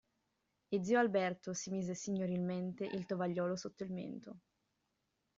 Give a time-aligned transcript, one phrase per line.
[0.71, 4.39] E zio Alberto si mise signorilmente il tovagliolo sotto il mento.